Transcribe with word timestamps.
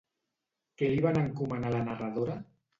Què 0.79 0.89
li 0.93 1.05
van 1.07 1.21
encomanar 1.25 1.71
a 1.73 1.77
la 1.79 1.85
narradora? 1.93 2.43